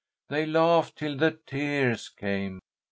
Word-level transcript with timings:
They 0.29 0.47
laughed 0.47 0.97
till 0.97 1.15
the 1.15 1.37
tears 1.45 2.09
came. 2.09 2.57